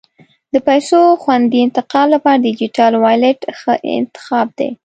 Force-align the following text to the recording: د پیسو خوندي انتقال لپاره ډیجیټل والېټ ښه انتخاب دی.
د 0.53 0.55
پیسو 0.67 0.99
خوندي 1.23 1.59
انتقال 1.65 2.07
لپاره 2.15 2.41
ډیجیټل 2.47 2.93
والېټ 3.03 3.39
ښه 3.59 3.73
انتخاب 3.97 4.47
دی. 4.59 4.69